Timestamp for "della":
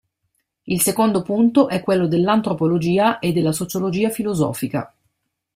3.31-3.51